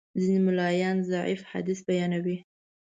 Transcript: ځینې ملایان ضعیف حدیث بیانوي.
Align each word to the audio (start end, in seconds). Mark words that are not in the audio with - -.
ځینې 0.21 0.39
ملایان 0.47 0.97
ضعیف 1.11 1.41
حدیث 1.51 1.79
بیانوي. 1.87 2.37